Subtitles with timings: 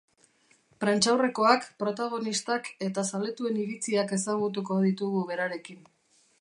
[0.83, 5.89] Prentsaurrekoak, protagonistak, eta zaletuen iritziak ezagutuko ditugu berarekin.